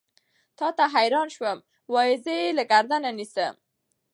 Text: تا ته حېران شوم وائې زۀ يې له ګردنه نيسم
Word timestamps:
تا 0.59 0.67
ته 0.77 0.85
حېران 0.93 1.27
شوم 1.35 1.57
وائې 1.93 2.15
زۀ 2.23 2.33
يې 2.41 2.49
له 2.57 2.63
ګردنه 2.71 3.09
نيسم 3.17 3.53